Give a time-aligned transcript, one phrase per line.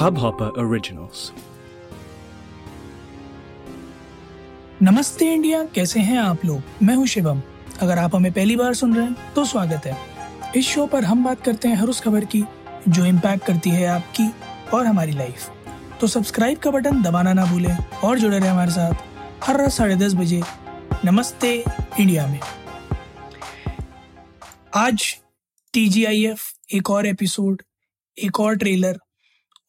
[0.00, 1.18] Hubhopper Originals.
[4.82, 6.62] नमस्ते India, कैसे हैं आप लोग?
[6.82, 7.42] मैं हूँ शिवम।
[7.80, 9.96] अगर आप हमें पहली बार सुन रहे हैं तो स्वागत है।
[10.56, 12.44] इस शो पर हम बात करते हैं हर उस खबर की,
[12.88, 14.28] जो इम्पैक्ट करती है आपकी
[14.74, 15.50] और हमारी लाइफ
[16.00, 19.96] तो सब्सक्राइब का बटन दबाना ना भूलें और जुड़े रहे हमारे साथ हर रात साढ़े
[19.96, 20.42] दस बजे
[21.04, 21.52] नमस्ते
[22.00, 22.40] इंडिया में।
[24.76, 25.14] आज
[25.74, 27.62] टीजीआईएफ एक और एपिसोड
[28.18, 28.98] एक और ट्रेलर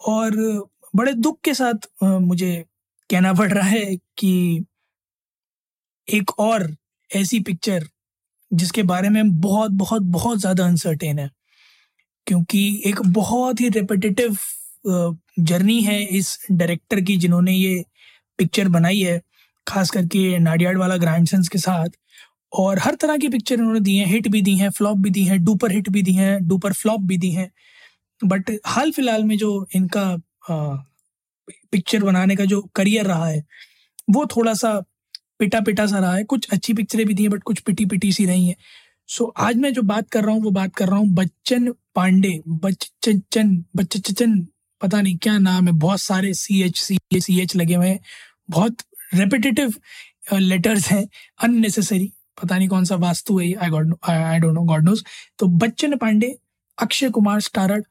[0.02, 0.36] और
[0.96, 2.54] बड़े दुख के साथ मुझे
[3.10, 4.66] कहना पड़ रहा है कि
[6.08, 6.68] एक और
[7.10, 7.88] ऐसी पिक्चर
[8.52, 11.30] जिसके बारे में बहुत बहुत बहुत ज़्यादा अनसर्टेन है।
[12.28, 14.38] क्योंकि एक बहुत ही रिपीटेटिव
[15.42, 17.84] जर्नी है इस डायरेक्टर की जिन्होंने ये
[18.40, 19.22] पिक्चर बनाई है,
[19.68, 21.90] खास करके नाडियाड वाला ग्रैंडसन्स के साथ।
[22.54, 25.24] और हर तरह की पिक्चर इन्होंने दी हैं हिट भी दी हैं फ्लॉप भी दी
[25.26, 27.50] हैं डुपर हिट भी दी हैं डुपर फ्लॉप भी दी हैं।
[28.24, 30.06] बट हाल फ़िलहाल में जो इनका
[31.72, 33.44] पिक्चर बनाने का जो करियर रहा है
[34.10, 34.80] वो थोड़ा सा
[35.40, 38.12] पिटा पिटा सा रहा है। कुछ अच्छी पिक्चरें भी दी हैं बट कुछ पिटी पिटी
[38.14, 38.56] सी रही हैं।
[39.10, 41.72] सो so, आज मैं जो बात कर रहा हूँ वो बात कर रहा हूँ बच्चन
[41.96, 44.40] पांडे। बच्चन बच्चन
[44.82, 48.00] पता नहीं क्या नाम है। बहुत सारे C H C C H लगे हुए हैं।
[48.50, 48.78] बहुत
[49.14, 49.74] रेपिटेटिव
[50.34, 51.06] लेटर्स हैं।
[51.44, 52.12] अननेसेसरी
[52.42, 53.70] पता नहीं कौन सा वास्तु है I
[54.08, 55.04] I don't know God knows
[55.40, 56.36] तो बच्चन पांडे
[56.78, 57.84] अक्षय कुमार स्टारड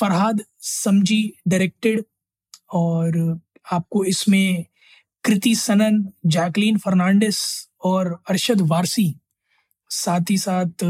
[0.00, 2.04] फरहाद समजी डायरेक्टेड
[2.72, 3.40] और
[3.72, 4.64] आपको इसमें
[5.24, 7.36] कृति सनन, जैकलीन फर्नांडिस
[7.84, 9.14] और अरशद वारसी,
[9.90, 10.84] साथ ही साथ,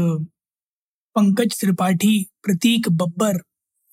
[1.15, 3.39] पंकज त्रिपाठी, प्रतीक बब्बर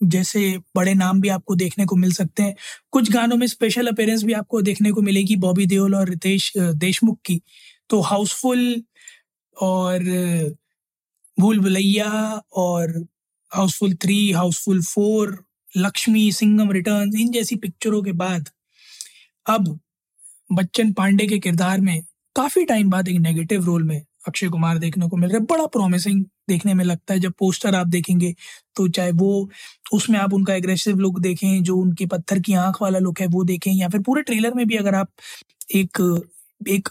[0.01, 2.55] जैसे बड़े नाम भी आपको देखने को मिल सकते हैं।
[2.91, 7.19] कुछ गानों में स्पेशल अपेयरेंस भी आपको देखने को मिलेगी, बॉबी देओल और रितेश देशमुख
[7.25, 7.41] की।
[7.89, 8.83] तो हाउसफुल
[9.57, 10.03] और
[11.39, 12.11] भूल भुलैया
[12.53, 13.07] और
[13.53, 15.39] Housefull three, Housefull four,
[15.73, 18.49] Laxmi Singham return इन जैसी पिक्चरों के बाद
[19.47, 19.79] अब
[20.51, 22.01] बच्चन पांडे के किरदार में
[22.37, 25.67] काफ़ी टाइम बाद एक नेगेटिव रोल में अक्षय कुमार देखने को मिल रहा है। बड़ा
[25.69, 28.35] प्रॉमिसिंग देखने में लगता है। जब पोस्टर आप देखेंगे
[28.77, 29.49] तो चाहे वो
[29.93, 33.45] उसमें आप उनका एग्रेसिव लुक देखें, जो उनकी पत्थर की आँख वाला लुक है, वो
[33.45, 35.09] देखें, या फिर पूरे ट्रेलर में भी अगर आप
[35.77, 36.03] एक
[36.69, 36.89] एक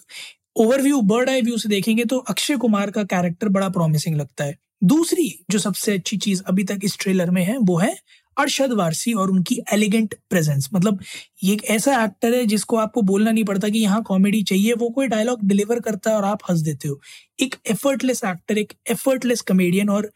[0.58, 4.58] ओवरव्यू बर्ड आई व्यू से देखेंगे तो अक्षय कुमार का कैरेक्टर बड़ा प्रॉमिसिंग लगता है।
[4.82, 7.96] दूसरी जो सबसे अच्छी चीज़ अभी तक इस ट्रेलर में है, वो है
[8.38, 11.00] अरशद वारसी और उनकी एलिगेंट प्रेजेंस मतलब
[11.44, 14.90] ये एक ऐसा एक्टर है जिसको आपको बोलना नहीं पड़ता कि यहाँ कॉमेडी चाहिए, वो
[14.90, 17.00] कोई डायलॉग डिलीवर करता है और आप हंस देते हो।
[17.40, 20.10] एक एफर्टलेस एक्टर एक एफर्टलेस कमेडियन और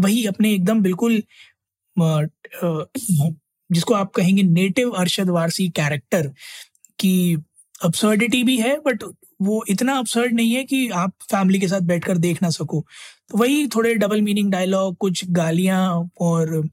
[0.00, 1.22] वही अपने एकदम बिल्कुल
[3.70, 6.28] जिसको आप कहेंगे नेटिव अरशद वारसी कैरेक्टर
[6.98, 7.12] की
[7.84, 9.04] अब्सर्डिटी भी है बट
[9.42, 12.86] वो इतना अपसर्ड नहीं है कि आप फैमिली के साथ बैठकर देख ना सको।
[13.30, 16.68] तो वही थोड़े डबल मीनिंग डायलॉग कुछ गालियाँ और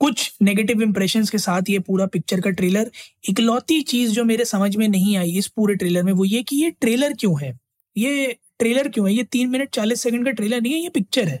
[0.00, 2.90] कुछ नेगेटिव इंप्रेशन के साथ ये पूरा पिक्चर का ट्रेलर
[3.28, 6.56] इकलौती चीज़ जो मेरे समझ में नहीं आई इस पूरे ट्रेलर में वो ये कि
[6.56, 7.58] ये ट्रेलर क्यों है?
[7.96, 9.14] ये ट्रेलर क्यों है?
[9.14, 11.36] ये तीन मिनट चालीस सेकंड का ट्रेलर नहीं है ये पिक्चर है।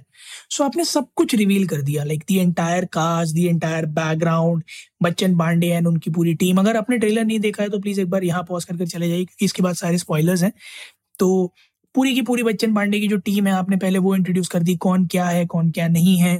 [0.50, 4.62] सो so, आपने सब कुछ रिवील कर दिया like the entire cast the entire background
[5.02, 8.10] Bachchan Pandey and उनकी पूरी टीम अगर आपने ट्रेलर नहीं देखा है तो प्लीज़ एक
[8.10, 10.52] बार यहाँ पॉज करके चले जाइए क्योंकि इसके बाद सारे स्पॉयलर्स हैं।
[11.18, 11.52] तो
[11.94, 14.76] पूरी की पूरी बच्चन पांडे की जो टीम है आपने पहले वो इंट्रोड्यूस कर दी
[14.78, 16.36] कौन क्या है कौन क्या नहीं है।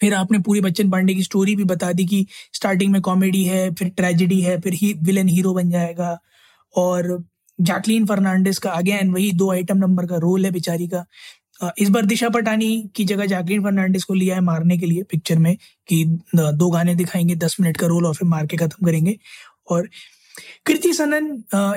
[0.00, 3.72] फिर आपने पूरी बच्चन पांडे की स्टोरी भी बता दी कि स्टार्टिंग में कॉमेडी है
[3.74, 6.18] फिर ट्रेजिडी है फिर ही विलन हीरो बन जाएगा।
[6.74, 7.12] और
[7.62, 11.04] जैकलीन फर्नांडिस का अगेन वही दो आइटम नंबर का रोल है बेचारी का।
[11.78, 15.38] इस बार दिशा पटानी की जगह जैकलीन फर्नांडिस को लिया है मारने के लिए पिक्चर
[15.38, 15.56] में,
[15.88, 19.18] कि दो गाने दिखाएँगे, दस मिनट का रोल और फिर मार के खत्म करेंगे।
[19.70, 19.88] और
[20.66, 21.26] कृति सनन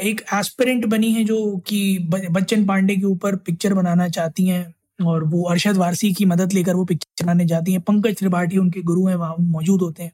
[0.03, 1.97] एक एस्पिरेंट बनी है जो कि
[2.31, 6.75] बच्चन पांडे के ऊपर पिक्चर बनाना चाहती हैं, और वो अरशद वारसी की मदद लेकर
[6.75, 10.12] वो पिक्चर बनाने जाती हैं। पंकज त्रिपाठी उनके गुरु हैं, वहाँ मौजूद होते हैं।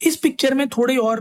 [0.00, 1.20] इस पिक्चर में थोड़े और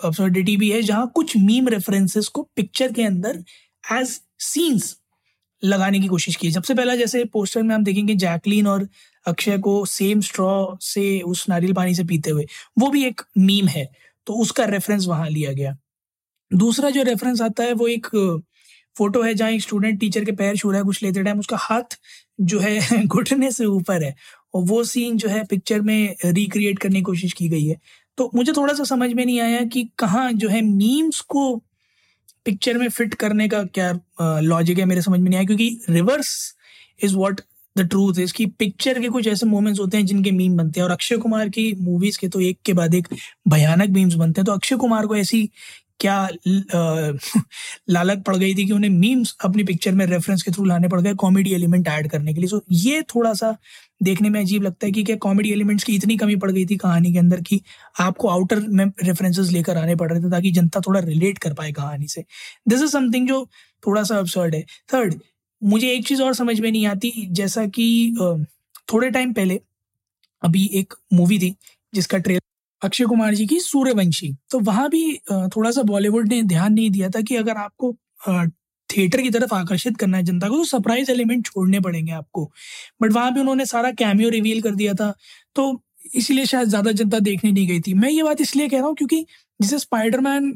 [0.00, 3.42] अब्सर्डिटी भी है, जहाँ कुछ मीम रेफरेंसेस को पिक्चर के अंदर
[3.84, 4.96] एज सीन्स
[5.62, 8.88] लगाने की कोशिश की सबसे पहला जैसे पोस्टर में हम देखेंगे जैकलीन और
[9.26, 10.50] अक्षय को सेम स्ट्रॉ
[10.82, 12.46] से उस नारियल पानी से पीते हुए।
[12.78, 13.88] वो भी एक मीम है
[14.26, 15.76] तो उसका रेफरेंस वहाँ लिया गया।
[16.50, 18.06] दूसरा जो रेफरेंस आता है, वो एक
[18.96, 21.56] फ़ोटो है जहाँ एक स्टूडेंट टीचर के पैर छू रहा है कुछ लेते टाइम उसका
[21.60, 21.98] हाथ
[22.42, 24.14] जो है घुटने से ऊपर है।
[24.54, 27.76] और वो सीन जो है पिक्चर में रिक्रिएट करने की कोशिश की गई है।
[28.18, 31.56] तो मुझे थोड़ा सा समझ में नहीं आया कि कहाँ जो है मीम्स को
[32.44, 33.92] पिक्चर में फिट करने का क्या
[34.40, 36.54] लॉजिक है मेरे समझ में नहीं आया क्योंकि reverse
[37.04, 37.40] is what
[37.76, 40.84] the truth is कि पिक्चर के कुछ ऐसे मोमेंट्स होते हैं जिनके मीम बनते हैं
[40.84, 43.08] और अक्षय कुमार की मूवीज़ के तो एक के बाद एक
[43.48, 45.50] भयानक मीम्स बनते हैं। तो अक्षय कुमार को ऐसी
[46.00, 46.28] क्या
[47.90, 51.00] लालच पड़ गई थी कि उन्हें मीम्स अपनी पिक्चर में रेफरेंस के थ्रू लाने पड़
[51.00, 53.56] गए कॉमेडी एलिमेंट ऐड करने के लिए। सो ये थोड़ा सा
[54.02, 56.76] देखने में अजीब लगता है कि क्या कॉमेडी एलिमेंट्स की इतनी कमी पड़ गई थी
[56.76, 57.60] कहानी के अंदर कि
[58.00, 61.72] आपको आउटर में रेफरेंसेस लेकर आने पड़ रहे थे ताकि जनता थोड़ा रिलेट कर पाए
[61.72, 62.24] कहानी से।
[62.68, 63.44] दिस इज़ समथिंग जो
[63.82, 64.62] थोड़ा सा अपसर्ड है।
[64.94, 65.14] थर्ड
[65.62, 68.16] मुझे एक चीज़ और समझ में नहीं आती, जैसा कि
[68.92, 69.60] थोड़े टाइम पहले
[70.42, 71.54] अभी एक मूवी थी
[71.92, 72.40] जिसका ट्रेलर
[72.82, 75.02] अक्षय कुमार जी की सूर्यवंशी। तो वहाँ भी
[75.56, 77.92] थोड़ा सा बॉलीवुड ने ध्यान नहीं दिया था कि अगर आपको
[78.90, 82.44] थिएटर की तरफ़ आकर्षित करना है जनता को तो सरप्राइज़ एलिमेंट छोड़ने पड़ेंगे आपको।
[83.02, 85.12] बट वहाँ भी उन्होंने सारा कैमियो रिवील कर दिया था।
[85.56, 85.80] तो
[86.14, 88.94] इसलिए शायद ज़्यादा जनता देखने नहीं गई थी। मैं ये बात इसलिए कह रहा हूँ
[88.96, 89.24] क्योंकि
[89.60, 90.52] जिसे स्पाइडरमैन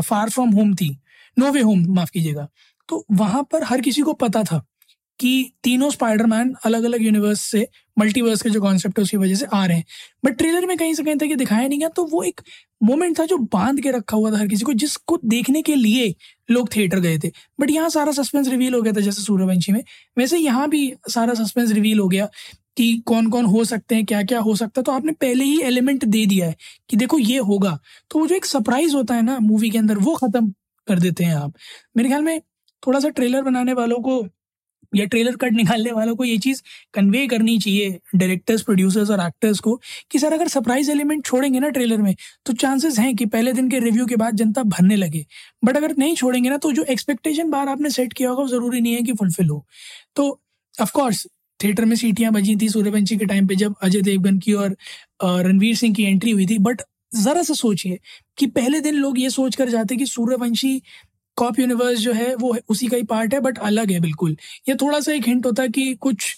[0.00, 0.96] फार फ्रॉम होम थी
[1.36, 2.48] नो वे होम माफ़ कीजिएगा
[2.88, 4.62] तो वहाँ पर हर किसी को पता था।
[5.20, 7.66] कि तीनों स्पाइडरमैन अलग अलग यूनिवर्स से
[7.98, 9.84] मल्टीवर्स के जो कॉन्सेप्ट है, उसकी वजह से आ रहे हैं।
[10.24, 12.40] बट ट्रेलर में कहीं से कहीं तक ये दिखाया नहीं गया तो वो एक
[12.82, 16.14] मोमेंट था जो बाँध के रखा हुआ था हर किसी को, जिसको देखने के लिए
[16.50, 17.30] लोग थिएटर गए थे।
[17.60, 19.82] बट यहाँ सारा सस्पेंस रिवील हो गया था जैसे सूर्यवंशी में।
[20.18, 22.28] वैसे यहाँ भी सारा सस्पेंस रिवील हो गया
[22.76, 25.60] कि कौन कौन हो सकते हैं क्या क्या हो सकता है। तो आपने पहले ही
[25.62, 26.56] एलिमेंट दे दिया है
[26.90, 27.78] कि देखो ये होगा।
[28.10, 30.52] तो वो जो एक सरप्राइज़ होता है ना मूवी के अंदर, वो खत्म
[30.88, 31.54] कर देते हैं आप।
[31.96, 32.40] मेरे ख्याल में
[32.82, 34.22] थोड़ा सा ट्रेलर बनाने वालों को
[34.92, 36.62] या ट्रेलर कट निकालने वालों को ये चीज़
[36.94, 39.74] कन्वे करनी चाहिए डायरेक्टर्स प्रोड्यूसर्स और एक्टर्स को
[40.10, 42.14] कि सर, अगर सरप्राइज़ एलिमेंट छोड़ेंगे ना ट्रेलर में
[42.46, 45.24] तो चांसेस हैं कि पहले दिन के रिव्यू के बाद जनता भरने लगे।
[45.64, 48.80] बट अगर नहीं छोड़ेंगे ना तो जो एक्सपेक्टेशन बार आपने सेट किया होगा, वो ज़रूरी
[48.80, 49.64] नहीं है कि फुलफिल हो।
[50.16, 50.40] तो
[50.74, 51.26] ऑफकोर्स
[51.60, 54.76] थिएटर में सीटियाँ बजी थी सूर्यवंशी के टाइम पे जब अजय देवगन की और
[55.24, 56.82] रणवीर सिंह की एंट्री हुई थी। बट
[57.14, 57.98] जरा सा सोचिए
[58.38, 60.80] कि पहले दिन लोग ये सोच कर जाते कि सूर्यवंशी
[61.40, 64.36] कॉप यूनिवर्स जो है, वो उसी का ही पार्ट है बट अलग है बिल्कुल।
[64.68, 66.36] ये थोड़ा सा एक हिंट होता है कि कुछ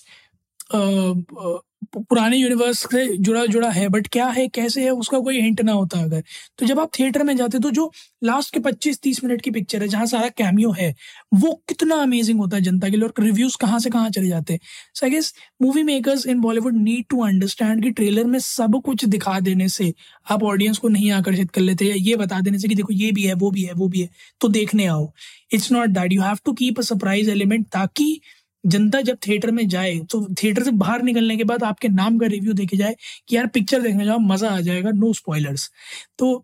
[0.75, 5.73] पुराने यूनिवर्स से जुड़ा जुड़ा है बट क्या है, कैसे है, उसका कोई हिंट ना
[5.73, 6.23] होता अगर।
[6.59, 7.91] तो जब आप थिएटर में जाते तो जो
[8.23, 10.95] लास्ट के 25-30 मिनट की पिक्चर है, जहाँ सारा कैमियो है,
[11.35, 14.53] वो कितना अमेजिंग होता है जनता के लिए, और रिव्यूज़ कहाँ से कहाँ चले जाते
[14.53, 14.61] हैं।
[14.95, 15.33] So I guess
[15.63, 19.93] movie makers in Bollywood need to understand कि ट्रेलर में सब कुछ दिखा देने से
[20.27, 23.13] आप ऑडियंस को नहीं आकर्षित कर लेते, या ये बता देने से कि देखो, ये
[23.13, 24.09] भी है, वो भी है, वो भी है
[24.41, 25.11] तो देखने आओ।
[25.55, 28.21] It's not that you have to keep a surprise element ताकि
[28.65, 32.27] जनता जब थिएटर में जाए तो थिएटर से बाहर निकलने के बाद आपके नाम का
[32.27, 32.95] रिव्यू देखे जाए
[33.29, 35.71] कि यार पिक्चर देखने जाओ, मज़ा आ जाएगा नो स्पॉयलर्स
[36.19, 36.37] तो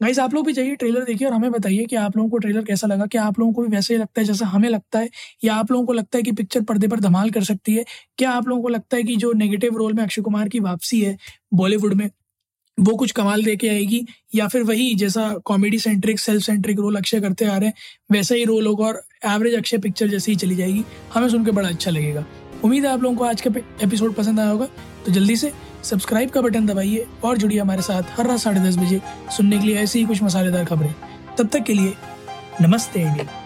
[0.00, 2.64] गाइज़ आप लोग भी जाइए ट्रेलर देखिए और हमें बताइए कि आप लोगों को ट्रेलर
[2.64, 5.08] कैसा लगा, क्या आप लोगों को भी वैसे ही लगता है जैसा हमें लगता है,
[5.44, 7.84] या आप लोगों को लगता है कि पिक्चर पर्दे पर धमाल कर सकती है,
[8.18, 11.00] क्या आप लोगों को लगता है कि जो नेगेटिव रोल में अक्षय कुमार की वापसी
[11.02, 11.16] है
[11.54, 12.08] बॉलीवुड में
[12.80, 16.96] वो कुछ कमाल दे के आएगी, या फिर वही जैसा comedy centric self centric role
[16.96, 17.74] Akshay करते आ रहे हैं,
[18.12, 20.84] वैसा ही रोल होगा और एवरेज अक्षय पिक्चर जैसे ही चली जाएगी।
[21.14, 22.24] हमें सुन के बड़ा अच्छा लगेगा।
[22.64, 23.50] उम्मीद है आप लोगों को आज का
[23.82, 24.66] एपिसोड पसंद आया होगा।
[25.06, 25.52] तो जल्दी से
[25.82, 29.00] सब्सक्राइब का बटन दबाइए और जुड़िए हमारे साथ हर रात साढ़े दस बजे
[29.36, 30.94] सुनने के लिए ऐसी ही कुछ मसालेदार खबरें।
[31.38, 31.94] तब तक के लिए
[32.60, 33.45] नमस्ते इंडिया।